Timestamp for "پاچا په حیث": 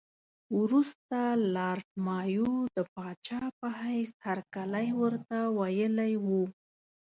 2.93-4.11